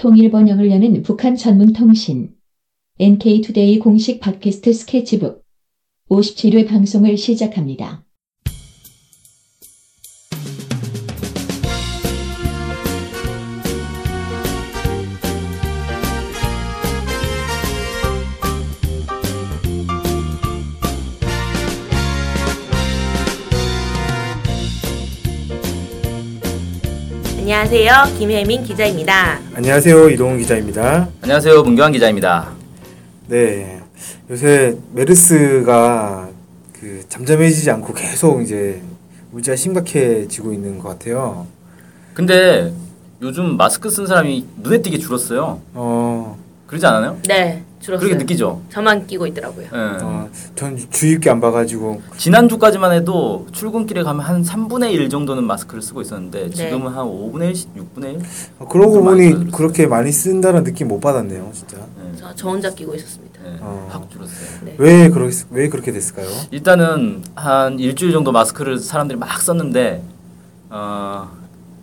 통일 0.00 0.30
번영을 0.30 0.70
여는 0.70 1.02
북한 1.02 1.36
전문 1.36 1.74
통신 1.74 2.34
NK투데이 2.98 3.78
공식 3.80 4.18
팟캐스트 4.18 4.72
스케치북 4.72 5.44
57회 6.08 6.66
방송을 6.66 7.18
시작합니다. 7.18 8.02
안녕하세요. 27.60 28.18
김혜민 28.18 28.64
기자입니다. 28.64 29.38
안녕하세요. 29.54 30.08
이동훈 30.08 30.38
기자입니다. 30.38 31.10
안녕하세요. 31.20 31.62
문경환 31.62 31.92
기자입니다. 31.92 32.52
네. 33.26 33.82
요새 34.30 34.78
메르스가 34.94 36.30
그 36.72 37.04
잠잠해지지 37.10 37.70
않고 37.70 37.92
계속 37.92 38.40
이제 38.40 38.80
문제가 39.30 39.56
심각해지고 39.56 40.54
있는 40.54 40.78
것 40.78 40.88
같아요. 40.88 41.46
근데 42.14 42.72
요즘 43.20 43.58
마스크 43.58 43.90
쓴 43.90 44.06
사람이 44.06 44.46
눈에 44.62 44.80
띄게 44.80 44.96
줄었어요. 44.96 45.60
어, 45.74 46.38
그러지 46.66 46.86
않아요? 46.86 47.18
네, 47.28 47.62
줄었어요. 47.80 48.06
그렇게 48.06 48.22
느끼죠? 48.22 48.60
저만 48.70 49.06
끼고 49.06 49.26
있더라고요. 49.28 49.66
예. 49.72 49.78
어, 50.02 50.28
전 50.54 50.76
주의 50.90 51.14
깊게 51.14 51.30
안 51.30 51.40
봐가지고 51.40 52.02
지난주까지만 52.18 52.92
해도 52.92 53.46
출근길에 53.52 54.02
가면 54.02 54.24
한 54.24 54.42
3분의 54.42 54.92
1 54.92 55.08
정도는 55.08 55.44
마스크를 55.44 55.80
쓰고 55.80 56.02
있었는데 56.02 56.44
네. 56.44 56.50
지금은 56.50 56.92
한 56.92 57.06
5분의 57.06 57.66
1, 57.74 57.82
6분의 57.82 58.04
1? 58.14 58.20
어, 58.58 58.68
그러고 58.68 59.02
많이 59.02 59.16
보니 59.22 59.30
줄었어요. 59.30 59.50
그렇게 59.52 59.86
많이 59.86 60.12
쓴다는 60.12 60.62
느낌 60.64 60.88
못 60.88 61.00
받았네요, 61.00 61.50
진짜. 61.54 61.78
예. 61.78 62.16
저, 62.18 62.34
저 62.34 62.48
혼자 62.50 62.70
끼고 62.70 62.94
있었습니다. 62.94 63.40
예. 63.46 63.56
어. 63.60 63.88
확 63.90 64.10
줄었어요. 64.10 64.46
네. 64.64 64.74
왜 64.76 65.08
그렇게 65.08 65.34
왜 65.50 65.68
그렇게 65.70 65.90
됐을까요? 65.90 66.28
일단은 66.50 67.22
한 67.34 67.78
일주일 67.80 68.12
정도 68.12 68.30
마스크를 68.30 68.78
사람들이 68.78 69.18
막 69.18 69.40
썼는데 69.40 70.02
어, 70.68 71.30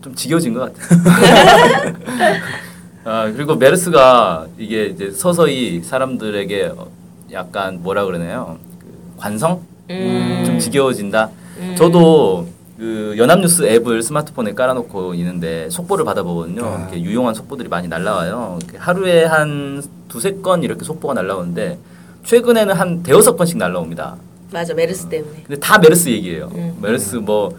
좀 0.00 0.14
지겨워진 0.14 0.54
것 0.54 0.72
같아요. 0.72 1.92
아, 3.08 3.32
그리고 3.32 3.54
메르스가 3.56 4.48
이게 4.58 4.84
이제 4.84 5.10
서서히 5.10 5.82
사람들에게 5.82 6.72
어, 6.76 6.88
약간 7.32 7.82
뭐라 7.82 8.04
그러나요? 8.04 8.58
그 8.78 8.86
관성 9.16 9.62
음. 9.88 10.42
좀 10.44 10.58
지겨워진다. 10.58 11.30
음. 11.58 11.74
저도 11.74 12.46
그 12.76 13.14
연합뉴스 13.16 13.66
앱을 13.66 14.02
스마트폰에 14.02 14.52
깔아놓고 14.52 15.14
있는데 15.14 15.70
속보를 15.70 16.04
받아보거든요. 16.04 16.62
아. 16.66 16.80
이렇게 16.82 17.00
유용한 17.00 17.32
속보들이 17.32 17.70
많이 17.70 17.88
날라와요. 17.88 18.58
하루에 18.76 19.24
한 19.24 19.82
두세 20.08 20.32
건 20.42 20.62
이렇게 20.62 20.84
속보가 20.84 21.14
날라오는데 21.14 21.78
최근에는 22.26 22.74
한 22.74 23.02
대여섯 23.02 23.38
건씩 23.38 23.56
날라옵니다. 23.56 24.16
맞아, 24.52 24.74
메르스 24.74 25.08
때문에. 25.08 25.44
근데 25.46 25.58
다 25.58 25.78
메르스 25.78 26.10
얘기예요. 26.10 26.50
음. 26.54 26.76
메르스 26.82 27.16
뭐 27.16 27.56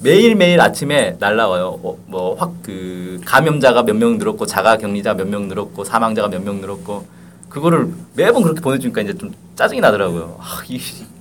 매일 0.00 0.34
매일 0.36 0.60
아침에 0.60 1.16
날라와요. 1.18 1.80
어, 1.82 1.96
뭐확 2.06 2.52
그 2.62 3.20
감염자가 3.24 3.82
몇 3.82 3.96
명 3.96 4.18
늘었고 4.18 4.46
자가 4.46 4.76
격리자 4.78 5.14
몇 5.14 5.26
명 5.28 5.48
늘었고 5.48 5.84
사망자가 5.84 6.28
몇 6.28 6.40
명 6.42 6.60
늘었고 6.60 7.06
그거를 7.48 7.88
매번 8.14 8.42
그렇게 8.42 8.60
보내주니까 8.60 9.00
이제 9.00 9.14
좀 9.16 9.32
짜증이 9.56 9.80
나더라고요. 9.80 10.36
아, 10.38 10.62
이, 10.68 10.80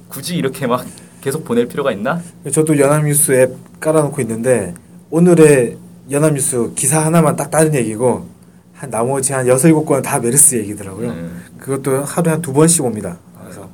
굳이 0.10 0.36
이렇게 0.36 0.68
막 0.68 0.86
계속 1.22 1.44
보낼 1.44 1.68
필요가 1.68 1.92
있나? 1.92 2.22
저도 2.52 2.78
연합뉴스 2.78 3.32
앱 3.32 3.80
깔아놓고 3.80 4.22
있는데 4.22 4.74
오늘의 5.10 5.78
연합뉴스 6.12 6.74
기사 6.76 7.04
하나만 7.04 7.36
딱 7.36 7.50
다른 7.50 7.74
얘기고 7.74 8.28
한 8.74 8.90
나머지 8.92 9.34
한 9.34 9.48
여섯 9.48 9.68
일곱 9.68 9.86
건은 9.86 10.04
다 10.04 10.20
메르스 10.20 10.56
얘기더라고요. 10.56 11.12
네. 11.14 11.28
그것도 11.58 12.04
하루에 12.04 12.34
한 12.34 12.42
두 12.42 12.54
번씩 12.54 12.86
옵니다. 12.86 13.18
그래서 13.42 13.68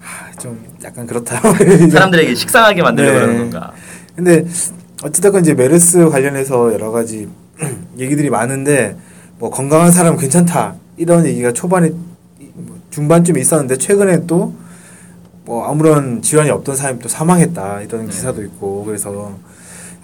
하, 0.00 0.32
좀 0.40 0.64
약간 0.82 1.06
그렇다. 1.06 1.40
사람들에게 1.90 2.34
식상하게 2.34 2.82
만들려고 2.82 3.18
네. 3.18 3.20
그러는 3.26 3.50
건가? 3.50 3.72
근데 4.16 4.44
어찌됐건 5.02 5.42
이제 5.42 5.54
메르스 5.54 6.08
관련해서 6.08 6.72
여러 6.72 6.90
가지 6.90 7.28
얘기들이 7.98 8.30
많은데 8.30 8.96
뭐 9.38 9.50
건강한 9.50 9.90
사람 9.90 10.14
은 10.14 10.18
괜찮다 10.18 10.76
이런 10.96 11.26
얘기가 11.26 11.52
초반에 11.52 11.90
뭐 12.54 12.78
중반쯤에 12.90 13.40
있었는데 13.40 13.76
최근에 13.78 14.26
또 14.26 14.52
뭐 15.46 15.66
아무런 15.66 16.22
질환이 16.22 16.48
없던 16.48 16.74
사람이 16.74 17.00
또 17.00 17.08
사망했다 17.10 17.82
이런 17.82 18.06
네. 18.06 18.10
기사도 18.10 18.42
있고 18.42 18.82
그래서 18.86 19.36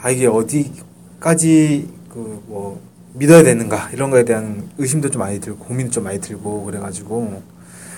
아 0.02 0.10
이게 0.10 0.26
어디까지 0.26 1.88
그 2.12 2.42
뭐 2.46 2.78
믿어야 3.14 3.42
되는가 3.42 3.88
이런 3.94 4.10
거에 4.10 4.24
대한 4.26 4.68
의심도 4.76 5.10
좀 5.10 5.20
많이 5.20 5.40
들고 5.40 5.64
고민도 5.64 5.92
좀 5.92 6.04
많이 6.04 6.20
들고 6.20 6.64
그래가지고 6.64 7.40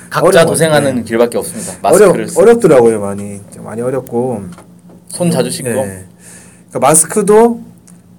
각자 0.08 0.24
어려워요. 0.28 0.46
도생하는 0.46 0.94
네. 0.96 1.02
길밖에 1.02 1.36
없습니다. 1.38 1.72
쓰- 2.28 2.38
어렵더라고요 2.40 3.00
많이 3.00 3.40
좀 3.52 3.64
많이 3.64 3.82
어렵고 3.82 4.44
손 5.12 5.30
자주 5.30 5.50
씻고 5.50 5.68
네. 5.68 6.06
그러니까 6.70 6.78
마스크도 6.80 7.60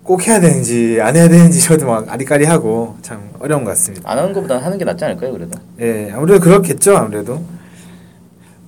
꼭 0.04 0.28
해야 0.28 0.40
되는지 0.40 1.00
안 1.02 1.16
해야 1.16 1.28
되는지 1.28 1.60
저도 1.62 1.88
막 1.88 2.12
아리까리하고 2.12 2.98
참 3.02 3.32
어려운 3.40 3.64
것 3.64 3.72
같습니다. 3.72 4.10
안 4.10 4.20
하는 4.20 4.32
것보다 4.32 4.60
하는 4.60 4.78
게 4.78 4.86
낫지 4.86 5.04
않을까요? 5.04 5.32
그래도 5.32 5.60
예, 5.80 6.12
아무래도 6.14 6.40
그렇겠죠, 6.40 6.96
아무래도. 6.96 7.44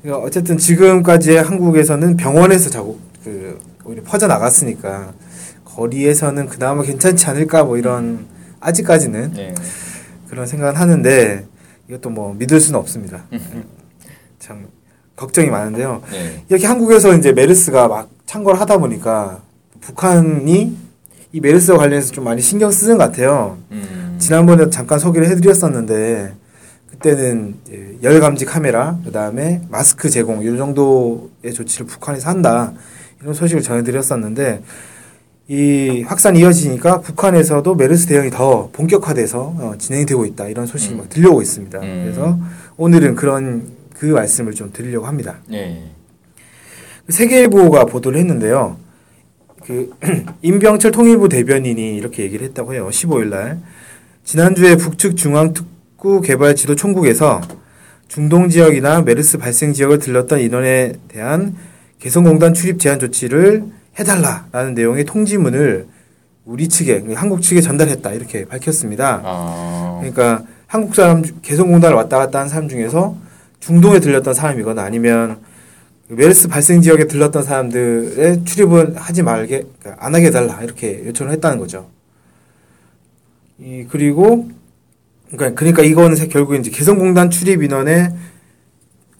그러니까 0.01 0.25
어쨌든 0.25 0.57
지금까지 0.57 1.35
한국에서는 1.37 2.17
병원에서 2.17 2.69
자고 2.69 2.99
그 3.23 3.59
오히려 3.83 4.01
퍼져 4.03 4.27
나갔으니까 4.27 5.13
거리에서는 5.65 6.47
그나마 6.47 6.81
괜찮지 6.81 7.27
않을까 7.27 7.63
뭐 7.63 7.77
이런 7.77 8.25
아직까지는 8.59 9.33
네. 9.33 9.53
그런 10.29 10.47
생각은 10.47 10.79
하는데 10.79 11.45
이것도 11.89 12.09
뭐 12.09 12.33
믿을 12.33 12.59
수는 12.59 12.79
없습니다. 12.79 13.25
참 14.39 14.67
걱정이 15.15 15.49
많은데요. 15.49 16.01
네. 16.11 16.43
이렇게 16.49 16.67
한국에서 16.67 17.15
이제 17.15 17.31
메르스가 17.31 17.87
막 17.87 18.09
창궐 18.25 18.55
하다 18.55 18.77
보니까 18.77 19.41
북한이 19.81 20.77
이 21.31 21.39
메르스와 21.39 21.77
관련해서 21.77 22.11
좀 22.11 22.23
많이 22.23 22.41
신경 22.41 22.71
쓰는 22.71 22.97
것 22.97 23.05
같아요. 23.05 23.57
음. 23.71 24.15
지난번에 24.19 24.69
잠깐 24.69 24.99
소개를 24.99 25.29
해드렸었는데 25.29 26.33
그때는 26.91 27.55
열 28.03 28.19
감지 28.19 28.45
카메라, 28.45 28.97
그 29.03 29.11
다음에 29.11 29.61
마스크 29.69 30.09
제공 30.09 30.41
이 30.41 30.57
정도의 30.57 31.53
조치를 31.53 31.85
북한에서 31.87 32.29
한다 32.29 32.73
이런 33.21 33.33
소식을 33.33 33.61
전해드렸었는데 33.61 34.63
이 35.47 36.03
확산이 36.07 36.39
이어지니까 36.39 37.01
북한에서도 37.01 37.75
메르스 37.75 38.07
대응이 38.07 38.31
더 38.31 38.69
본격화돼서 38.71 39.39
어, 39.39 39.73
진행되고 39.77 40.25
있다 40.25 40.47
이런 40.47 40.65
소식이 40.65 40.95
음. 40.95 40.97
막 40.99 41.09
들려오고 41.09 41.41
있습니다. 41.41 41.79
음. 41.79 42.01
그래서 42.03 42.39
오늘은 42.77 43.15
그런 43.15 43.67
그 43.97 44.05
말씀을 44.07 44.53
좀 44.53 44.71
드리려고 44.71 45.07
합니다. 45.07 45.37
네. 45.49 45.91
세계일보가 47.09 47.85
보도를 47.85 48.19
했는데요. 48.19 48.77
그 49.63 49.91
임병철 50.41 50.91
통일부 50.91 51.29
대변인이 51.29 51.95
이렇게 51.97 52.23
얘기를 52.23 52.45
했다고 52.47 52.73
해요. 52.73 52.87
15일 52.91 53.27
날 53.29 53.59
지난주에 54.23 54.75
북측 54.75 55.15
중앙특구 55.17 56.21
개발 56.21 56.55
지도 56.55 56.75
총국에서 56.75 57.41
중동 58.07 58.49
지역이나 58.49 59.01
메르스 59.01 59.37
발생 59.37 59.73
지역을 59.73 59.99
들렀던 59.99 60.39
인원에 60.39 60.93
대한 61.07 61.55
개성공단 61.99 62.53
출입 62.53 62.79
제한 62.79 62.99
조치를 62.99 63.63
해달라라는 63.99 64.73
내용의 64.75 65.05
통지문을 65.05 65.87
우리 66.43 66.67
측에 66.69 67.03
한국 67.15 67.41
측에 67.41 67.61
전달했다 67.61 68.11
이렇게 68.13 68.45
밝혔습니다. 68.45 69.21
아. 69.23 69.97
그러니까 69.99 70.43
한국 70.67 70.93
사람 70.93 71.23
중- 71.23 71.37
개성공단을 71.41 71.95
왔다 71.95 72.17
갔다 72.19 72.39
한 72.39 72.49
사람 72.49 72.67
중에서 72.69 73.15
중동에 73.59 73.99
들렸던 73.99 74.33
사람이거나 74.33 74.83
아니면 74.83 75.39
메르스 76.07 76.47
발생 76.47 76.81
지역에 76.81 77.05
들렀던 77.07 77.43
사람들의 77.43 78.45
출입은 78.45 78.95
하지 78.95 79.23
말게 79.23 79.65
그러니까 79.79 80.05
안 80.05 80.13
하게 80.13 80.27
해달라 80.27 80.61
이렇게 80.61 81.03
요청을 81.07 81.33
했다는 81.33 81.57
거죠. 81.57 81.89
이 83.59 83.85
그리고 83.89 84.49
그러니까 85.31 85.55
그러니까 85.59 85.81
이거는 85.83 86.15
세- 86.15 86.27
결국 86.27 86.55
이제 86.55 86.69
개성공단 86.69 87.29
출입 87.29 87.63
인원에 87.63 88.09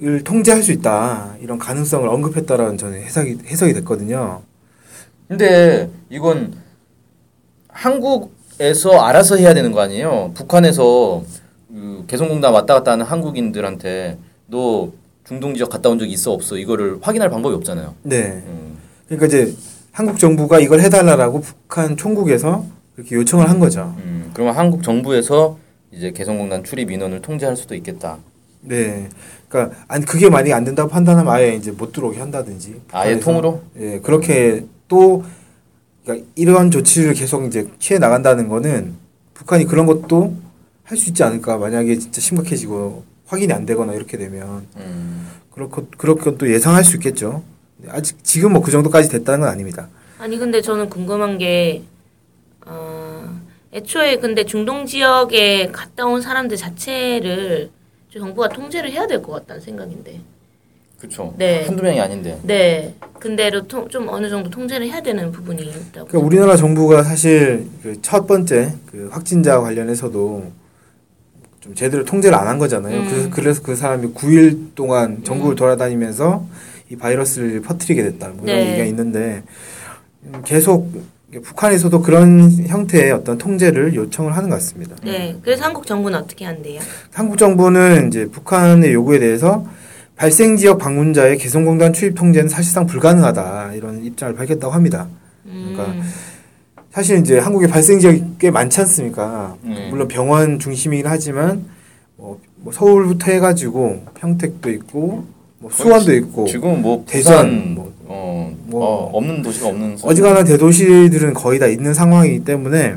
을 0.04 0.24
통제할 0.26 0.62
수 0.62 0.74
있다 0.74 1.38
이런 1.40 1.58
가능성을 1.58 2.06
언급했다라는 2.10 2.78
저는 2.78 3.02
해석이 3.02 3.40
해석이 3.48 3.74
됐거든요. 3.76 4.42
근데 5.30 5.90
이건 6.10 6.54
한국에서 7.70 9.00
알아서 9.00 9.38
해야 9.38 9.54
되는 9.54 9.72
거 9.72 9.80
아니에요? 9.82 10.32
북한에서 10.36 11.24
그 11.75 12.06
개성공단 12.07 12.54
왔다 12.54 12.74
갔다 12.75 12.94
하는 12.94 13.06
한국인들한테 13.06 14.18
너 14.48 14.92
중동 15.25 15.54
지역 15.56 15.69
갔다 15.69 15.89
온 15.89 16.00
적 16.00 16.06
있어 16.10 16.31
없어 16.31 16.57
이거를 16.57 17.00
확인할 17.01 17.30
방법이 17.30 17.54
없잖아요. 17.56 17.94
네. 18.04 18.44
음. 18.48 18.77
그러니까 19.07 19.25
이제 19.27 19.54
한국 19.92 20.18
정부가 20.18 20.60
이걸 20.60 20.80
해달라라고 20.80 21.42
북한 21.42 21.98
총국에서 21.98 22.66
이렇게 22.95 23.16
요청을 23.16 23.50
한 23.50 23.60
거죠. 23.60 23.94
음, 23.98 24.31
그러면 24.33 24.56
한국 24.56 24.83
정부에서 24.83 25.57
이제 25.92 26.12
개성공단 26.12 26.63
출입 26.63 26.92
인원을 26.92 27.22
통제할 27.22 27.57
수도 27.57 27.75
있겠다. 27.75 28.19
네. 28.62 29.10
그러니까 29.50 29.75
아니 29.89 30.06
그게 30.06 30.30
만약에 30.30 30.54
안 30.54 30.63
된다고 30.63 30.89
판단하면 30.89 31.31
아예 31.33 31.56
이제 31.56 31.72
못 31.72 31.92
들어오게 31.92 32.19
한다든지. 32.19 32.81
아예. 32.92 33.19
통으로? 33.19 33.62
예, 33.80 34.00
그렇게 34.00 34.66
또 34.88 35.24
그러니까 36.04 36.25
이러한 36.36 36.72
조치를 36.72 37.13
계속 37.16 37.45
이제 37.45 37.68
취해 37.80 38.00
나간다는 38.00 38.48
거는 38.48 38.94
북한이 39.33 39.66
그런 39.66 39.86
것도 39.86 40.36
할 40.86 40.98
수 40.98 41.10
있지 41.10 41.24
않을까 41.24 41.58
만약에 41.58 41.98
진짜 41.98 42.22
심각해지고 42.22 43.04
확인이 43.26 43.52
안 43.54 43.66
되거나 43.66 43.94
이렇게 43.94 44.18
되면 44.18 44.68
음. 44.78 45.28
그렇고 45.52 45.88
그렇게 45.98 46.38
또 46.38 46.52
예상할 46.52 46.84
수 46.84 46.96
있겠죠. 46.98 47.44
아직 47.90 48.24
지금 48.24 48.54
뭐 48.54 48.62
그 48.62 48.72
정도까지 48.72 49.10
됐다는 49.10 49.42
건 49.42 49.50
아닙니다. 49.50 49.88
아니 50.20 50.38
근데 50.38 50.62
저는 50.62 50.90
궁금한 50.90 51.38
게 51.38 51.84
어, 52.66 53.28
애초에 53.74 54.18
근데 54.18 54.46
중동 54.46 54.86
지역에 54.86 55.68
갔다 55.72 56.06
온 56.06 56.22
사람들 56.22 56.56
자체를 56.58 57.70
좀 58.10 58.22
정부가 58.22 58.50
통제를 58.50 58.92
해야 58.92 59.08
될 59.08 59.22
것 59.22 59.32
같다는 59.34 59.62
생각인데. 59.62 60.22
그렇죠. 61.00 61.34
네. 61.38 61.66
한두 61.66 61.84
명이 61.84 62.00
아닌데. 62.00 62.40
네. 62.44 62.96
근데로 63.20 63.68
통, 63.68 63.88
좀 63.90 64.08
어느 64.08 64.30
정도 64.30 64.50
통제를 64.50 64.88
해야 64.88 65.02
되는 65.02 65.32
부분이 65.32 65.62
있다고. 65.64 66.08
그러니까 66.08 66.20
우리나라 66.20 66.56
정부가 66.56 67.04
사실 67.04 67.68
그 67.84 68.00
첫 68.02 68.26
번째 68.28 68.74
그 68.86 69.10
확진자 69.12 69.60
관련해서도 69.60 70.52
좀 71.66 71.74
제대로 71.74 72.06
통제를 72.06 72.38
안 72.38 72.46
한 72.48 72.60
거잖아요. 72.60 72.96
음. 73.00 73.08
그래서, 73.10 73.30
그래서 73.32 73.62
그 73.64 73.76
사람이 73.76 74.14
9일 74.14 74.76
동안 74.76 75.24
전국을 75.24 75.56
돌아다니면서 75.56 76.46
이 76.92 76.96
바이러스를 76.96 77.62
퍼뜨리게 77.62 78.04
됐다. 78.04 78.28
뭐 78.36 78.46
이런 78.46 78.58
네. 78.60 78.68
얘기가 78.70 78.86
있는데 78.86 79.42
음, 80.26 80.42
계속 80.46 80.92
북한에서도 81.44 82.02
그런 82.04 82.52
형태의 82.68 83.12
어떤 83.12 83.40
통제를 83.40 83.96
요청을 83.96 84.38
하는 84.38 84.50
것 84.50 84.58
같습니다. 84.58 84.96
네. 85.04 85.36
그래서 85.42 85.64
한국 85.66 85.88
정부는 85.88 86.20
어떻게 86.20 86.46
한대요? 86.46 86.80
한국 87.12 87.38
정부는 87.40 88.10
이제 88.10 88.26
북한의 88.28 88.94
요구에 88.94 89.18
대해서 89.18 89.66
발생 90.16 90.56
지역 90.58 90.78
방문자의 90.78 91.38
개성공단 91.40 91.94
출입 91.94 92.14
통제는 92.16 92.48
사실상 92.48 92.86
불가능하다 92.86 93.74
이런 93.74 94.04
입장을 94.06 94.36
밝혔다고 94.36 94.72
합니다. 94.72 95.08
음. 95.48 95.74
그러니까 95.76 96.06
사실 96.96 97.20
이제 97.20 97.40
한국에 97.40 97.68
발생 97.68 98.00
지역이 98.00 98.24
꽤 98.40 98.50
많지 98.50 98.80
않습니까? 98.80 99.58
네. 99.64 99.90
물론 99.90 100.08
병원 100.08 100.60
중심이긴 100.60 101.06
하지만 101.06 101.66
뭐, 102.16 102.40
뭐 102.56 102.72
서울부터 102.72 103.34
해가지고 103.34 104.04
평택도 104.14 104.72
있고 104.72 105.26
뭐 105.60 105.70
수원도 105.70 106.14
있고 106.14 106.48
지금 106.48 106.82
뭐 106.82 107.04
대전, 107.06 107.76
뭐, 107.76 107.94
어, 108.06 108.56
뭐 108.68 108.86
어, 108.86 109.10
없는 109.12 109.42
도시가 109.42 109.68
없는 109.68 109.98
어지간한 110.04 110.46
대도시들은 110.46 111.34
거의 111.34 111.60
다 111.60 111.68
있는 111.68 111.94
상황이기 111.94 112.46
때문에 112.46 112.96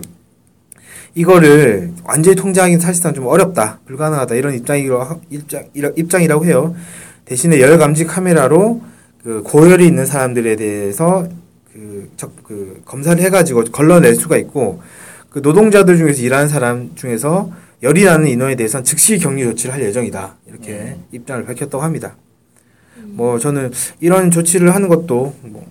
이거를 1.16 1.90
완전히 2.04 2.36
통제하기는 2.36 2.78
사실상 2.78 3.12
좀 3.14 3.26
어렵다, 3.26 3.80
불가능하다 3.84 4.36
이런 4.36 4.54
입장이라고 4.54 5.02
하- 5.02 5.18
입장 5.28 5.64
입장이라고 5.74 6.44
해요. 6.44 6.76
대신에 7.24 7.60
열 7.60 7.76
감지 7.78 8.04
카메라로 8.04 8.80
그 9.24 9.42
고열이 9.42 9.84
있는 9.84 10.06
사람들에 10.06 10.54
대해서 10.54 11.26
그, 11.78 12.10
적, 12.16 12.32
그 12.42 12.82
검사를 12.84 13.22
해가지고 13.22 13.64
걸러낼 13.64 14.16
수가 14.16 14.36
있고 14.38 14.82
그 15.30 15.38
노동자들 15.38 15.96
중에서 15.96 16.22
일하는 16.22 16.48
사람 16.48 16.94
중에서 16.96 17.52
열이 17.82 18.04
나는 18.04 18.26
인원에 18.26 18.56
대해서는 18.56 18.82
즉시 18.82 19.18
격리 19.18 19.44
조치를 19.44 19.74
할 19.74 19.82
예정이다 19.82 20.36
이렇게 20.46 20.72
음. 20.72 21.04
입장을 21.12 21.44
밝혔다고 21.44 21.82
합니다. 21.82 22.16
뭐 22.96 23.38
저는 23.38 23.70
이런 24.00 24.30
조치를 24.32 24.74
하는 24.74 24.88
것도 24.88 25.36
뭐 25.42 25.66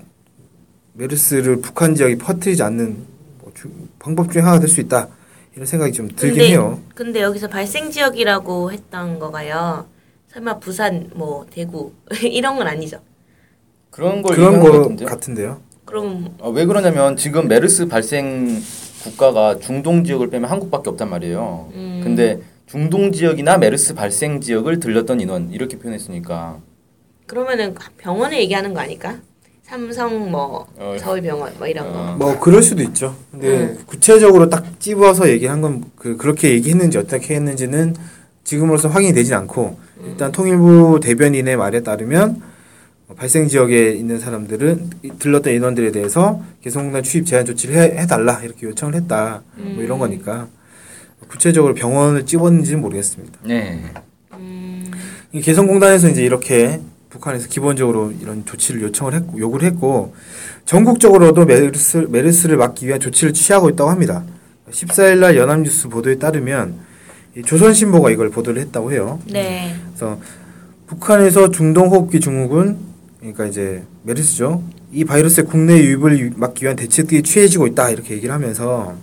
메르스를 0.94 1.59
북한 1.59 1.94
지역에 1.94 2.18
퍼뜨리지 2.18 2.63
않는 2.63 2.98
뭐 3.42 3.51
주- 3.54 3.69
방법 4.00 4.31
중에 4.31 4.42
하나가 4.42 4.59
될수 4.59 4.80
있다 4.80 5.09
이런 5.54 5.65
생각이 5.65 5.92
좀 5.92 6.07
들긴 6.07 6.30
근데, 6.38 6.50
해요. 6.50 6.80
근데 6.95 7.21
여기서 7.21 7.48
발생 7.50 7.92
지역이라고 7.92 8.71
했던 8.71 9.19
거가요. 9.19 9.86
설마 10.31 10.59
부산, 10.59 11.09
뭐 11.15 11.45
대구 11.50 11.92
이런 12.21 12.56
건 12.57 12.68
아니죠. 12.68 13.00
그런 13.89 14.21
걸 14.21 14.36
그런 14.36 14.59
거것 14.59 15.06
같은데요. 15.06 15.59
그럼 15.88 16.36
아, 16.42 16.50
왜 16.50 16.66
그러냐면 16.66 17.16
지금 17.16 17.48
메르스 17.48 17.88
발생 17.88 18.62
국가가 19.04 19.57
중동 19.57 20.04
지역을 20.04 20.30
빼면 20.30 20.50
한국밖에 20.51 20.89
없단 20.89 21.10
말이에요. 21.10 21.69
음. 21.74 22.01
근데 22.04 22.42
중동 22.68 23.13
지역이나 23.13 23.57
메르스 23.57 23.95
발생 23.95 24.42
지역을 24.42 24.80
들렸던 24.81 25.22
인원 25.22 25.50
이렇게 25.51 25.78
표현했으니까 25.80 26.57
그러면은 27.25 27.74
병원에 27.98 28.39
얘기하는 28.42 28.74
거 28.74 28.81
아닐까? 28.81 29.16
삼성 29.63 30.30
뭐 30.30 30.68
어. 30.78 30.95
서울병원 31.00 31.54
뭐 31.57 31.68
이런 31.68 31.92
거. 31.92 32.00
어. 32.00 32.16
뭐 32.18 32.40
그럴 32.40 32.62
수도 32.62 32.83
있죠. 32.83 33.16
근데 33.31 33.48
음. 33.63 33.78
구체적으로 33.86 34.50
딱 34.50 34.80
집어서 34.80 35.30
얘기한 35.30 35.62
건 35.62 35.83
그 35.95 36.18
그렇게 36.18 36.51
얘기했는지 36.51 36.98
어떻게 36.98 37.36
했는지는 37.36 37.95
지금으로서 38.44 38.88
확인이 38.90 39.13
되진 39.13 39.33
않고 39.36 39.78
일단 40.06 40.31
통일부 40.33 41.00
대변인의 41.01 41.56
말에 41.57 41.81
따르면 41.81 42.42
어, 42.42 42.56
발생 43.15 43.48
지역에 43.48 43.92
있는 43.94 44.19
사람들은 44.19 44.89
이- 45.04 45.12
들렀던 45.18 45.54
인원들에 45.54 45.92
대해서 45.92 46.44
개성공단 46.62 47.04
출입 47.04 47.25
제한 47.25 47.45
조치를 47.45 47.75
해, 47.75 48.01
해달라 48.01 48.42
이렇게 48.44 48.68
요청을 48.68 48.95
했다 48.95 49.42
뭐 49.56 49.81
이런 49.83 49.98
음. 49.98 50.00
거니까 50.00 50.48
구체적으로 51.30 51.74
병원을 51.74 52.25
집었는지는 52.25 52.81
모르겠습니다. 52.81 53.39
네. 53.45 53.81
음, 54.33 54.92
이 55.31 55.42
개성공단에서 55.42 56.09
이제 56.09 56.24
이렇게 56.24 56.81
북한에서 57.09 57.48
기본적으로 57.48 58.12
이런 58.21 58.45
조치를 58.45 58.81
요청을 58.83 59.13
했고 59.13 59.39
요구를 59.39 59.68
했고 59.69 60.13
전국적으로도 60.65 61.45
메르스 61.45 62.07
메르스를 62.09 62.57
막기 62.57 62.88
위한 62.88 63.00
조치를 63.00 63.33
취하고 63.33 63.69
있다고 63.69 63.89
합니다. 63.89 64.24
14일 64.69 65.19
날 65.19 65.38
연합뉴스 65.38 65.88
보도에 65.88 66.15
따르면 66.19 66.75
이 67.38 67.42
조선신보가 67.42 68.12
이걸 68.12 68.30
보도를 68.30 68.62
했다고 68.63 68.92
해요. 68.92 69.19
네. 69.31 69.74
그래서 69.88 70.19
북한에서 70.88 71.51
중동호흡기 71.51 72.19
증후군 72.19 72.77
그러니까 73.19 73.46
이제 73.46 73.84
메르스죠. 74.04 74.64
이 74.92 75.04
바이러스의 75.04 75.48
국내 75.48 75.78
유입을 75.78 76.34
막기 76.36 76.64
위한 76.64 76.75
대책들이 76.75 77.24
취해지고 77.24 77.68
있다 77.68 77.90
이렇게 77.90 78.14
얘기를 78.14 78.34
하면서 78.34 78.96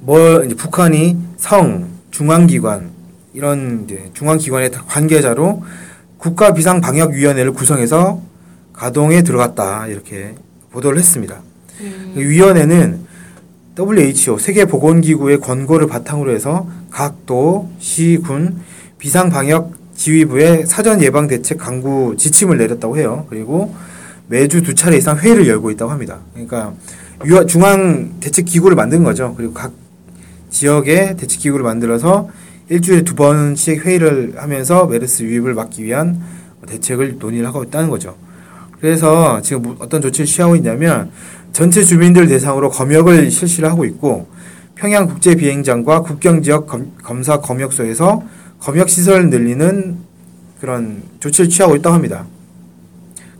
뭐 0.00 0.44
이제 0.44 0.54
북한이 0.54 1.16
성 1.38 1.88
중앙기관 2.10 2.90
이런 3.32 3.84
이제 3.84 4.10
중앙기관의 4.14 4.70
관계자로 4.70 5.62
국가 6.18 6.52
비상 6.52 6.80
방역 6.80 7.12
위원회를 7.12 7.52
구성해서 7.52 8.20
가동에 8.72 9.22
들어갔다 9.22 9.86
이렇게 9.86 10.34
보도를 10.70 10.98
했습니다. 10.98 11.40
음, 11.80 12.14
이 12.16 12.20
위원회는 12.20 13.06
WHO 13.78 14.38
세계보건기구의 14.38 15.38
권고를 15.40 15.86
바탕으로 15.86 16.32
해서 16.32 16.68
각 16.90 17.26
도, 17.26 17.70
시, 17.78 18.18
군 18.22 18.60
비상 18.98 19.30
방역 19.30 19.77
지휘부에 19.98 20.64
사전 20.64 21.02
예방 21.02 21.26
대책 21.26 21.58
강구 21.58 22.14
지침을 22.16 22.56
내렸다고 22.56 22.96
해요. 22.96 23.26
그리고 23.28 23.74
매주 24.28 24.62
두 24.62 24.74
차례 24.74 24.96
이상 24.96 25.18
회의를 25.18 25.46
열고 25.48 25.72
있다고 25.72 25.90
합니다. 25.90 26.20
그러니까 26.32 26.72
중앙 27.46 28.20
대책 28.20 28.44
기구를 28.44 28.76
만든 28.76 29.02
거죠. 29.02 29.34
그리고 29.36 29.52
각 29.52 29.72
지역에 30.50 31.16
대책 31.16 31.40
기구를 31.40 31.64
만들어서 31.64 32.28
일주일에 32.68 33.02
두 33.02 33.16
번씩 33.16 33.84
회의를 33.84 34.34
하면서 34.36 34.86
메르스 34.86 35.24
유입을 35.24 35.54
막기 35.54 35.82
위한 35.82 36.22
대책을 36.66 37.16
논의를 37.18 37.48
하고 37.48 37.64
있다는 37.64 37.90
거죠. 37.90 38.14
그래서 38.80 39.42
지금 39.42 39.62
뭐 39.62 39.76
어떤 39.80 40.00
조치를 40.00 40.26
취하고 40.26 40.54
있냐면 40.54 41.10
전체 41.52 41.82
주민들 41.82 42.28
대상으로 42.28 42.70
검역을 42.70 43.32
실시를 43.32 43.68
하고 43.68 43.84
있고 43.84 44.28
평양 44.76 45.08
국제 45.08 45.34
비행장과 45.34 46.02
국경 46.02 46.42
지역 46.42 46.68
검, 46.68 46.92
검사 47.02 47.40
검역소에서 47.40 48.22
검역 48.60 48.88
시설을 48.88 49.30
늘리는 49.30 49.96
그런 50.60 51.02
조치를 51.20 51.48
취하고 51.50 51.76
있다고 51.76 51.94
합니다. 51.94 52.26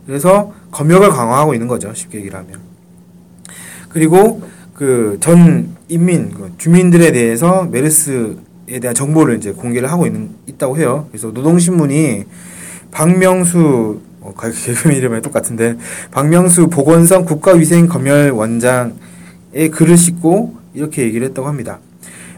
그래서 0.05 0.53
검역을 0.71 1.09
강화하고 1.09 1.53
있는 1.53 1.67
거죠. 1.67 1.93
쉽게 1.93 2.19
얘기를 2.19 2.37
하면. 2.39 2.59
그리고 3.89 4.41
그 4.73 5.17
전 5.19 5.75
인민 5.89 6.31
그 6.31 6.53
주민들에 6.57 7.11
대해서 7.11 7.65
메르스에 7.65 8.79
대한 8.81 8.95
정보를 8.95 9.37
이제 9.37 9.51
공개를 9.51 9.91
하고 9.91 10.05
있는 10.05 10.29
있다고 10.47 10.77
해요. 10.77 11.07
그래서 11.11 11.27
노동신문이 11.31 12.23
박명수 12.91 13.99
어, 14.21 14.33
가- 14.35 14.49
개그맨 14.51 14.97
이름이 14.97 15.21
똑같은데 15.21 15.77
박명수 16.11 16.67
보건성 16.67 17.25
국가위생검열원장의 17.25 18.93
글을 19.71 19.97
싣고 19.97 20.55
이렇게 20.73 21.03
얘기를 21.03 21.27
했다고 21.27 21.47
합니다. 21.47 21.79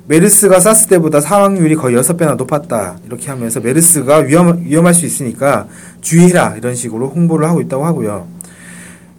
메르스가 0.07 0.59
사스 0.59 0.87
때보다 0.87 1.21
사망률이 1.21 1.75
거의 1.75 1.95
6배나 1.95 2.35
높았다. 2.35 2.97
이렇게 3.05 3.29
하면서 3.29 3.59
메르스가 3.59 4.17
위험, 4.17 4.63
위험할 4.63 4.93
수 4.93 5.05
있으니까 5.05 5.67
주의해라. 6.01 6.55
이런 6.57 6.75
식으로 6.75 7.09
홍보를 7.09 7.47
하고 7.47 7.61
있다고 7.61 7.85
하고요. 7.85 8.27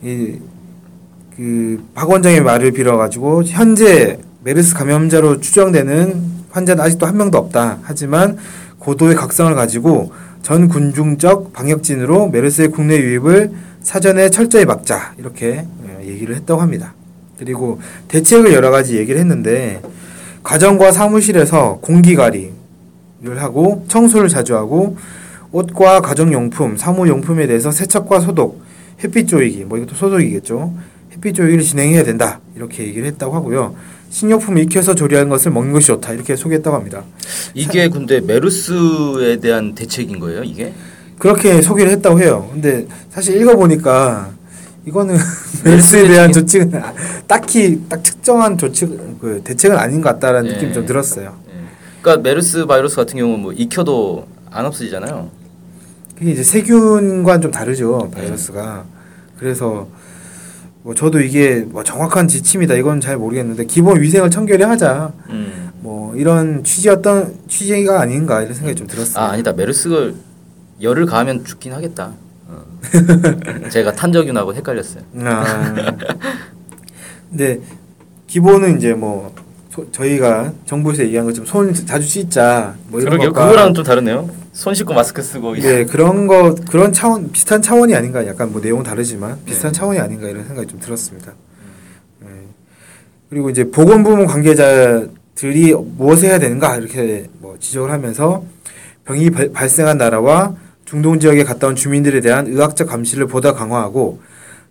이, 0.03 0.39
그, 1.37 1.83
박 1.95 2.11
원장의 2.11 2.43
말을 2.43 2.73
빌어가지고, 2.73 3.45
현재 3.45 4.19
메르스 4.45 4.75
감염자로 4.75 5.41
추정되는 5.41 6.33
환자는 6.51 6.83
아직도 6.85 7.07
한 7.07 7.17
명도 7.17 7.39
없다. 7.39 7.79
하지만 7.83 8.37
고도의 8.79 9.15
각성을 9.15 9.55
가지고 9.55 10.12
전 10.43 10.69
군중적 10.69 11.53
방역진으로 11.53 12.29
메르스의 12.29 12.69
국내 12.73 12.99
유입을 12.99 13.53
사전에 13.83 14.29
철저히 14.29 14.65
막자. 14.65 15.15
이렇게 15.17 15.65
예, 15.87 16.07
얘기를 16.07 16.35
했다고 16.35 16.61
합니다. 16.61 16.95
그리고 17.39 17.81
대책을 18.09 18.53
여러 18.53 18.71
가지 18.71 18.97
얘기를 18.97 19.21
했는데, 19.21 19.81
가정과 20.43 20.93
사무실에서 20.93 21.79
공기가리를 21.83 22.53
하고 23.37 23.85
청소를 23.89 24.29
자주 24.29 24.57
하고 24.57 24.97
옷과 25.53 26.01
가정용품, 26.01 26.77
사무용품에 26.77 27.47
대해서 27.47 27.71
세척과 27.71 28.21
소독, 28.21 28.63
햇빛 29.05 29.29
조이기, 29.29 29.65
뭐 29.65 29.79
이것도 29.79 29.95
소독이겠죠. 29.95 30.73
햇빛 31.13 31.35
조이기를 31.35 31.63
진행해야 31.63 32.05
된다. 32.05 32.41
이렇게 32.57 32.85
얘기를 32.85 33.07
했다고 33.09 33.35
하고요. 33.35 33.75
식료품을 34.11 34.63
익혀서 34.63 34.95
조리한 34.95 35.29
것을 35.29 35.53
먹는 35.53 35.73
것이 35.73 35.87
좋다 35.89 36.13
이렇게 36.13 36.37
소개했다고 36.37 36.77
합니다. 36.77 37.03
이게 37.55 37.89
근데 37.89 38.21
메르스에 38.21 39.37
대한 39.41 39.75
대책인 39.75 40.19
거예요, 40.19 40.43
이게? 40.43 40.73
그렇게 41.19 41.63
소개를 41.63 41.93
했다고 41.93 42.21
해요. 42.21 42.49
근데 42.53 42.87
사실 43.11 43.41
읽어보니까 43.41 44.31
이거는 44.87 45.17
메르스에 45.65 46.09
대한 46.09 46.33
조치는 46.33 46.73
딱히 47.27 47.83
딱 47.89 48.03
특정한 48.03 48.59
조치 48.59 48.87
그 49.21 49.41
대책은 49.45 49.77
아닌 49.77 50.01
것 50.01 50.11
같다라는 50.11 50.51
예. 50.51 50.55
느낌이 50.55 50.73
좀 50.73 50.87
들었어요. 50.87 51.37
예. 51.49 51.53
그러니까 52.01 52.23
메르스 52.23 52.67
바이러스 52.67 52.97
같은 52.97 53.19
경우는 53.19 53.41
뭐 53.41 53.53
익혀도 53.53 54.27
안 54.51 54.67
없어지잖아요. 54.67 55.31
그게 56.19 56.33
이제 56.33 56.43
세균과는 56.43 57.41
좀 57.41 57.51
다르죠 57.51 58.11
바이러스가. 58.12 58.85
그래서 59.39 59.89
뭐 60.83 60.95
저도 60.95 61.21
이게 61.21 61.65
뭐 61.69 61.85
정확한 61.85 62.27
지침이다 62.27 62.75
이건 62.75 63.01
잘 63.01 63.17
모르겠는데 63.17 63.67
기본 63.67 64.01
위생을 64.01 64.31
청결히 64.31 64.65
하자 64.65 65.12
음. 65.31 65.71
뭐 65.81 66.15
이런 66.17 66.65
취지였던 66.65 67.39
취지가 67.49 68.01
아닌가 68.01 68.43
이런 68.43 68.55
생각이 68.55 68.77
좀 68.77 68.89
들었어요. 68.89 69.25
아 69.25 69.31
아니다 69.31 69.53
메르스가 69.53 70.11
열을 70.81 71.07
가하면 71.07 71.45
죽긴 71.45 71.73
하겠다. 71.73 72.12
어. 72.52 73.68
제가 73.71 73.92
탄저균하고 73.92 74.54
헷갈렸어요. 74.54 75.02
아. 75.25 75.75
근데 77.30 77.61
기본은 78.26 78.76
이제 78.78 78.92
뭐 78.92 79.35
소- 79.71 79.90
저희가 79.90 80.52
정부에서 80.66 81.02
얘기한 81.04 81.25
것처럼 81.26 81.47
손 81.47 81.73
자주 81.87 82.06
씻자 82.06 82.75
뭐 82.88 83.00
이런 83.00 83.12
그러게요. 83.12 83.32
것과 83.32 83.47
그거랑 83.49 83.75
좀 83.75 83.85
다르네요. 83.85 84.28
손 84.52 84.75
씻고 84.75 84.92
마스크 84.92 85.23
쓰고. 85.23 85.54
네 85.56 85.85
그런 85.87 86.26
거 86.26 86.54
그런 86.71 86.92
차원 86.92 87.32
비슷한 87.32 87.62
차원이 87.62 87.94
아닌가 87.94 88.26
약간 88.26 88.52
뭐 88.52 88.61
내용은 88.61 88.85
다르지만 88.85 89.38
비슷한 89.47 89.73
네. 89.73 89.78
차원이 89.78 89.99
아닌가 89.99 90.28
이런 90.28 90.44
생각이 90.47 90.68
좀 90.68 90.78
들었습니다. 90.78 91.32
네. 92.21 92.28
그리고 93.30 93.49
이제 93.49 93.71
보건부문 93.71 94.26
관계자들이 94.26 95.75
무엇을 95.97 96.28
해야 96.28 96.38
되는가 96.38 96.76
이렇게 96.76 97.28
뭐 97.38 97.56
지적을 97.59 97.90
하면서 97.90 98.44
병이 99.06 99.30
발- 99.30 99.52
발생한 99.52 99.97
나라와 99.97 100.54
중동 100.93 101.19
지역에 101.19 101.43
갔다 101.43 101.69
온 101.69 101.75
주민들에 101.75 102.21
대한 102.21 102.47
의학적 102.49 102.87
감시를 102.87 103.27
보다 103.27 103.55
강화하고 103.55 104.21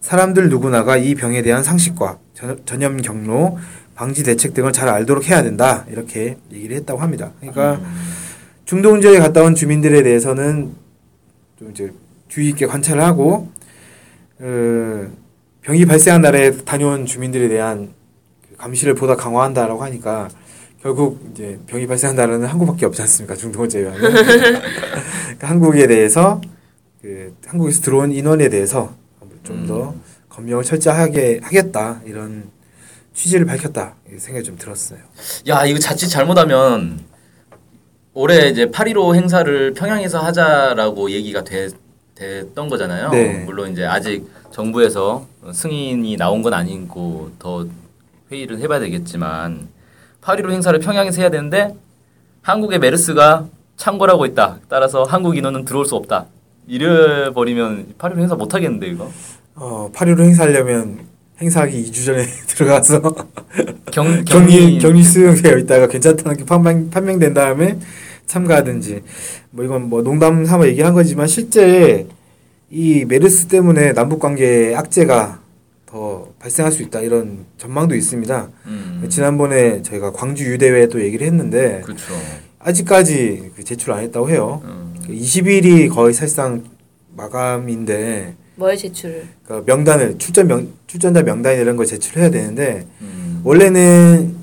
사람들 0.01 0.50
누구나가 0.50 0.96
이 0.96 1.16
병에 1.16 1.42
대한 1.42 1.63
상식과 1.63 2.20
전- 2.36 2.62
전염 2.63 2.98
경로, 2.98 3.58
방지 3.96 4.24
대책 4.24 4.54
등을 4.54 4.72
잘 4.72 4.88
알도록 4.88 5.28
해야 5.28 5.42
된다. 5.42 5.84
이렇게 5.90 6.38
얘기를 6.51 6.75
했다고 6.78 7.01
합니다. 7.01 7.32
그러니까 7.40 7.82
중동 8.66 9.01
지역에 9.01 9.18
갔다 9.18 9.42
온 9.42 9.56
주민들에 9.56 10.04
대해서는 10.04 10.74
좀 11.58 11.72
이제 11.72 11.92
주의 12.28 12.50
있게 12.50 12.68
관찰을 12.68 13.01
하고 13.04 13.50
어, 14.42 15.08
병이 15.63 15.86
발생한 15.88 16.22
날에 16.22 16.51
다녀온 16.66 17.08
주민들에 17.08 17.48
대한 17.48 17.94
그 18.48 18.58
감시를 18.58 18.94
보다 18.94 19.16
강화한다라고 19.16 19.84
하니까 19.86 20.30
결국 20.84 21.20
이제 21.34 21.60
병이 21.66 21.88
발생한 21.88 22.16
나라는 22.16 22.46
한국밖에 22.48 22.86
없지 22.86 23.01
않습니까? 23.01 23.36
중동을 23.36 23.70
제외하면 23.70 24.01
한국에 25.45 25.88
대해서 25.88 26.41
그 27.01 27.36
한국에서 27.45 27.81
들어온 27.81 28.12
인원에 28.12 28.50
대해서 28.50 28.93
좀더 29.43 29.95
검역을 30.29 30.63
철저하게 30.63 31.39
하겠다 31.43 32.01
이런 32.05 32.50
취지를 33.13 33.45
밝혔다 33.45 33.95
이 34.13 34.17
생각이 34.17 34.45
좀 34.45 34.57
들었어요. 34.57 35.00
야 35.48 35.65
이거 35.65 35.79
자칫 35.79 36.07
잘못하면 36.07 37.00
올해 38.13 38.50
이제 38.50 38.65
8.15 38.65 39.15
행사를 39.15 39.74
평양에서 39.74 40.19
하자라고 40.19 41.12
얘기가 41.12 41.43
돼, 41.43 41.69
됐던 42.15 42.69
거잖아요. 42.69 43.10
네. 43.10 43.43
물론 43.45 43.71
이제 43.71 43.86
아직 43.86 44.29
정부에서 44.51 45.25
승인이 45.53 46.17
나온 46.17 46.41
건 46.41 46.53
아니고 46.53 47.31
더 47.39 47.65
회의를 48.31 48.60
해봐야 48.60 48.79
되겠지만 48.79 49.69
8.15 50.21 50.51
행사를 50.51 50.77
평양에서 50.77 51.21
해야 51.21 51.29
되는데 51.29 51.75
한국의 52.41 52.79
메르스가 52.79 53.48
창궐하고 53.81 54.27
있다. 54.27 54.59
따라서 54.69 55.03
한국 55.03 55.35
인원은 55.35 55.65
들어올 55.65 55.85
수 55.85 55.95
없다. 55.95 56.27
이래 56.67 57.33
버리면 57.33 57.95
8.15 57.97 58.19
행사 58.19 58.35
못 58.35 58.53
하겠는데 58.53 58.85
이거. 58.88 59.11
어, 59.55 59.89
8.15 59.91 60.21
행사하려면 60.21 61.00
행사하기 61.41 61.89
2주 61.89 62.05
전에 62.05 62.23
들어가서 62.47 63.01
경 63.91 64.23
격리 64.25 64.77
격리 64.77 65.03
수용되어 65.03 65.57
있다가 65.57 65.88
괜찮다는 65.88 66.38
게 66.38 66.45
판명 66.45 66.91
판명된 66.91 67.33
다음에 67.33 67.79
참가하든지 68.27 69.01
뭐 69.50 69.65
이건 69.65 69.89
뭐 69.89 70.03
농담 70.03 70.45
삼아 70.45 70.67
얘기한 70.67 70.93
거지만 70.93 71.25
실제 71.25 72.07
이 72.69 73.03
메르스 73.05 73.47
때문에 73.47 73.93
남북 73.93 74.19
관계에 74.19 74.75
악재가 74.75 75.41
더 75.88 76.27
발생할 76.38 76.71
수 76.71 76.83
있다 76.83 77.01
이런 77.01 77.45
전망도 77.57 77.95
있습니다. 77.95 78.50
음, 78.67 79.07
지난번에 79.09 79.81
저희가 79.81 80.11
광주 80.11 80.45
유대회도 80.45 81.01
얘기를 81.01 81.25
했는데 81.25 81.81
그렇죠. 81.83 82.13
아직까지 82.63 83.51
그 83.56 83.63
제출 83.63 83.91
안 83.91 84.00
했다고 84.00 84.30
해요. 84.30 84.62
음. 84.65 84.94
그 85.06 85.13
20일이 85.13 85.89
거의 85.89 86.13
사실상 86.13 86.63
마감인데 87.15 88.36
뭐에 88.56 88.75
제출을? 88.75 89.27
그 89.46 89.63
명단을 89.65 90.18
출전 90.18 90.48
명 90.48 90.68
출전자 90.88 91.24
명단 91.24 91.58
이런 91.58 91.75
걸 91.77 91.86
제출해야 91.86 92.30
되는데 92.30 92.86
음. 93.01 93.41
원래는 93.44 94.36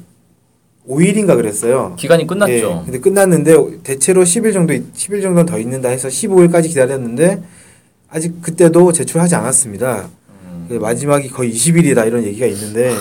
5일인가 0.89 1.37
그랬어요. 1.37 1.95
기간이 1.99 2.27
끝났죠. 2.27 2.53
예, 2.53 2.83
근데 2.85 2.99
끝났는데 2.99 3.83
대체로 3.83 4.23
10일 4.25 4.55
정도 4.55 4.73
10일 4.75 5.23
정도는 5.23 5.47
더 5.47 5.59
있는다 5.59 5.91
해서 5.91 6.09
15일까지 6.09 6.69
기다렸는데 6.69 7.43
아직 8.09 8.41
그때도 8.41 8.93
제출하지 8.93 9.35
않았습니다. 9.35 10.09
음. 10.31 10.67
그 10.69 10.75
마지막이 10.75 11.29
거의 11.29 11.53
20일이다 11.53 12.07
이런 12.07 12.25
얘기가 12.25 12.47
있는데 12.47 12.95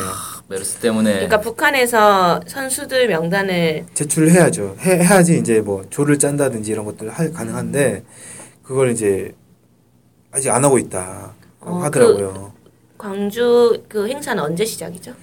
메르스 0.50 0.77
때문에 0.77 1.13
그러니까 1.13 1.42
북한에서 1.42 2.39
선수들 2.48 3.08
명단을 3.08 3.86
제출을 3.94 4.32
해야죠. 4.32 4.77
해, 4.80 5.00
해야지 5.00 5.38
이제 5.38 5.60
뭐 5.60 5.84
조를 5.89 6.18
짠다든지 6.20 6.72
이런 6.72 6.86
것들 6.86 7.10
할 7.10 7.34
가능한데 7.34 8.04
그걸 8.63 8.92
이제 8.92 9.34
아직 10.32 10.50
안 10.50 10.63
하고 10.63 10.77
있다 10.77 11.34
어, 11.60 11.77
하더라고요. 11.80 12.54
광주 12.98 13.84
그 13.89 14.08
행사는 14.08 14.42
언제 14.42 14.63
시작이죠? 14.66 15.13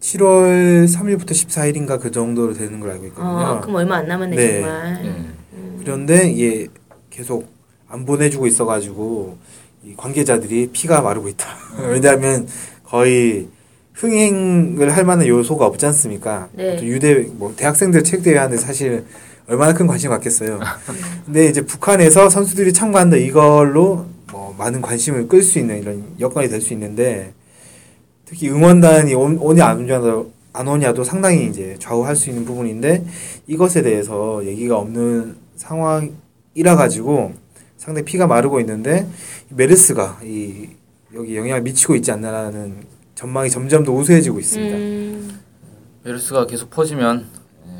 7월 0.00 0.84
3일부터 0.86 1.30
14일인가 1.30 2.00
그 2.00 2.10
정도로 2.10 2.52
되는 2.52 2.80
걸 2.80 2.90
알고 2.92 3.06
있거든요. 3.06 3.28
어, 3.28 3.60
그럼 3.60 3.76
얼마 3.76 3.96
안 3.96 4.08
남았네 4.08 4.36
네. 4.36 4.60
정말. 4.60 5.04
예. 5.04 5.24
그런데 5.80 6.28
이게 6.30 6.66
계속 7.10 7.48
안 7.88 8.04
보내주고 8.04 8.46
있어가지고 8.46 9.38
이 9.84 9.94
관계자들이 9.96 10.70
피가 10.72 11.00
마르고 11.02 11.28
있다. 11.28 11.46
왜냐하면 11.88 12.46
거의 12.84 13.48
흥행을 13.96 14.94
할 14.94 15.04
만한 15.04 15.26
요소가 15.26 15.66
없지 15.66 15.86
않습니까? 15.86 16.48
네. 16.52 16.76
또 16.76 16.84
유대 16.86 17.14
뭐 17.32 17.52
대학생들 17.56 18.04
체육 18.04 18.22
대회 18.22 18.36
하는데 18.36 18.56
사실 18.62 19.04
얼마나 19.48 19.72
큰 19.72 19.86
관심 19.86 20.10
갖겠어요. 20.10 20.60
근데 21.24 21.46
이제 21.46 21.62
북한에서 21.62 22.28
선수들이 22.28 22.72
참가한다 22.72 23.16
이걸로 23.16 24.06
뭐 24.30 24.54
많은 24.58 24.82
관심을 24.82 25.28
끌 25.28 25.42
수 25.42 25.58
있는 25.58 25.80
이런 25.80 26.04
여건이 26.20 26.48
될 26.48 26.60
수 26.60 26.72
있는데 26.74 27.32
특히 28.26 28.50
응원단이 28.50 29.14
온- 29.14 29.38
오냐 29.38 29.64
안 29.66 29.78
오냐도 29.80 30.32
안 30.52 30.68
오냐도 30.68 31.04
상당히 31.04 31.46
이제 31.46 31.76
좌우할 31.78 32.16
수 32.16 32.28
있는 32.28 32.44
부분인데 32.44 33.04
이것에 33.46 33.82
대해서 33.82 34.44
얘기가 34.44 34.76
없는 34.78 35.36
상황이라 35.56 36.76
가지고 36.76 37.32
상당히 37.78 38.04
피가 38.04 38.26
마르고 38.26 38.58
있는데 38.60 39.06
이 39.50 39.54
메르스가 39.54 40.18
이 40.24 40.68
여기 41.14 41.36
영향을 41.36 41.62
미치고 41.62 41.94
있지 41.94 42.10
않나라는 42.10 42.74
전망이 43.16 43.48
점점 43.50 43.82
더 43.82 43.92
우수해지고 43.92 44.38
있습니다. 44.38 44.76
음, 44.76 45.40
메르스가 46.04 46.46
계속 46.46 46.68
퍼지면 46.70 47.26
예, 47.66 47.70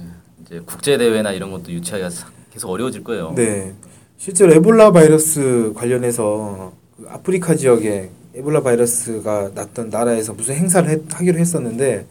이제 0.43 0.63
국제 0.65 0.97
대회나 0.99 1.31
이런 1.33 1.51
것도 1.53 1.71
유치하기가 1.71 2.11
사- 2.11 2.29
계속 2.51 2.71
어려워질 2.71 3.05
거예요. 3.05 3.33
네. 3.37 3.75
실제로 4.17 4.53
에볼라 4.55 4.93
바이러스 4.93 5.73
관련해서 5.77 6.73
그 6.97 7.05
아프리카 7.09 7.55
지역에 7.55 8.09
에볼라 8.35 8.63
바이러스가 8.63 9.51
났던 9.55 9.91
나라에서 9.91 10.33
무슨 10.33 10.55
행사를 10.57 10.89
했- 10.89 11.03
하기로 11.13 11.39
했었는데 11.39 12.07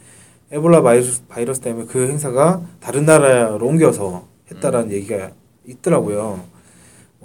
에볼라 0.52 0.84
바이러스, 0.84 1.24
바이러스 1.28 1.62
때문에 1.62 1.88
그 1.88 2.08
행사가 2.08 2.62
다른 2.80 3.06
나라로 3.06 3.66
옮겨서 3.66 4.28
했다라는 4.52 4.92
얘기가 4.92 5.32
있더라고요. 5.68 6.44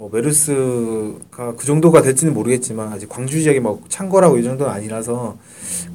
뭐 0.01 0.09
메르스가 0.11 1.53
그 1.55 1.63
정도가 1.63 2.01
될지는 2.01 2.33
모르겠지만 2.33 2.91
아직 2.91 3.07
광주 3.07 3.39
지역이 3.39 3.59
뭐 3.59 3.83
창궐하고 3.87 4.39
이 4.39 4.43
정도는 4.43 4.73
아니라서 4.73 5.37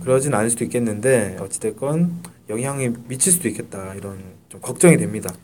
그러진 0.00 0.32
않을 0.32 0.48
수도 0.48 0.62
있겠는데 0.62 1.38
어찌됐건 1.40 2.22
영향이 2.48 2.90
미칠 3.08 3.32
수도 3.32 3.48
있겠다 3.48 3.94
이런 3.94 4.20
좀 4.48 4.60
걱정이 4.60 4.96
됩니다. 4.96 5.34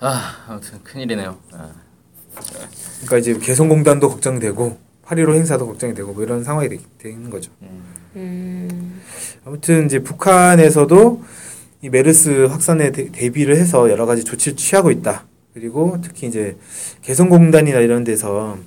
아 0.00 0.46
아무튼 0.48 0.82
큰일이네요. 0.82 1.38
아. 1.52 1.70
그러니까 3.02 3.18
이제 3.18 3.38
개성공단도 3.38 4.08
걱정되고 4.08 4.76
8.15 5.06 5.34
행사도 5.36 5.68
걱정이 5.68 5.94
되고 5.94 6.12
뭐 6.12 6.24
이런 6.24 6.42
상황이 6.42 6.68
되, 6.68 6.76
되는 6.98 7.30
거죠. 7.30 7.52
음. 7.62 7.84
음, 8.16 9.00
아무튼 9.44 9.86
이제 9.86 10.00
북한에서도 10.00 11.22
이 11.82 11.88
메르스 11.88 12.46
확산에 12.46 12.90
대, 12.90 13.12
대비를 13.12 13.56
해서 13.56 13.88
여러 13.88 14.06
가지 14.06 14.24
조치를 14.24 14.56
취하고 14.56 14.90
있다. 14.90 15.24
그리고 15.58 15.98
특히 16.02 16.28
이제 16.28 16.56
개성공단이나 17.02 17.80
이런 17.80 18.04
데서 18.04 18.58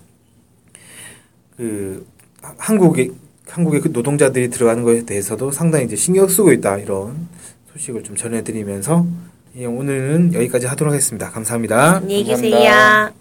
그 1.55 2.05
하- 2.41 2.53
한국의 2.57 3.11
한국의 3.47 3.81
그 3.81 3.89
노동자들이 3.93 4.49
들어가는 4.49 4.83
것에 4.83 5.05
대해서도 5.05 5.51
상당히 5.51 5.85
이제 5.85 5.95
신경 5.95 6.27
쓰고 6.27 6.51
있다 6.51 6.77
이런 6.77 7.27
소식을 7.73 8.03
좀 8.03 8.15
전해드리면서 8.15 9.05
예, 9.57 9.65
오늘은 9.65 10.33
여기까지 10.33 10.67
하도록 10.67 10.91
하겠습니다. 10.93 11.29
감사합니다. 11.29 11.97
안녕히 11.97 12.25
감사합니다. 12.25 13.20